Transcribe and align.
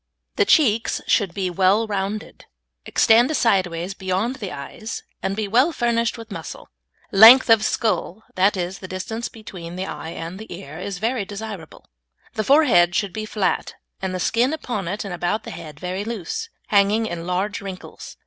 The 0.35 0.45
cheeks 0.45 0.99
should 1.05 1.31
be 1.31 1.51
well 1.51 1.85
rounded, 1.85 2.45
extend 2.87 3.37
sideways 3.37 3.93
beyond 3.93 4.37
the 4.37 4.51
eyes, 4.51 5.03
and 5.21 5.35
be 5.35 5.47
well 5.47 5.71
furnished 5.71 6.17
with 6.17 6.31
muscle. 6.31 6.71
Length 7.11 7.51
of 7.51 7.63
skull 7.63 8.23
that 8.33 8.57
is, 8.57 8.79
the 8.79 8.87
distance 8.87 9.29
between 9.29 9.75
the 9.75 9.85
eye 9.85 10.09
and 10.09 10.39
the 10.39 10.51
ear 10.51 10.79
is 10.79 10.97
very 10.97 11.23
desirable. 11.23 11.85
The 12.33 12.43
forehead 12.43 12.95
should 12.95 13.13
be 13.13 13.25
flat, 13.27 13.75
and 14.01 14.11
the 14.15 14.19
skin 14.19 14.53
upon 14.53 14.87
it 14.87 15.05
and 15.05 15.13
about 15.13 15.43
the 15.43 15.51
head 15.51 15.79
very 15.79 16.03
loose, 16.03 16.49
hanging 16.69 17.05
in 17.05 17.27
large 17.27 17.61
wrinkles. 17.61 18.17